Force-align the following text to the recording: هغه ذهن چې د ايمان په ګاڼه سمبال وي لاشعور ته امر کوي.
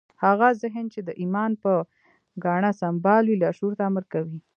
هغه 0.23 0.47
ذهن 0.61 0.85
چې 0.93 0.99
د 1.07 1.09
ايمان 1.21 1.51
په 1.63 1.71
ګاڼه 2.43 2.71
سمبال 2.81 3.23
وي 3.27 3.37
لاشعور 3.43 3.73
ته 3.77 3.83
امر 3.89 4.03
کوي. 4.13 4.39